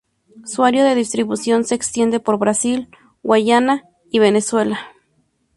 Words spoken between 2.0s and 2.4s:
por